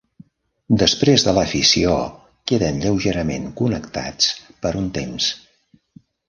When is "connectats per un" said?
3.61-4.89